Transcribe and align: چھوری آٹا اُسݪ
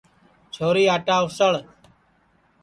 چھوری 0.53 0.83
آٹا 0.95 1.15
اُسݪ 1.23 1.55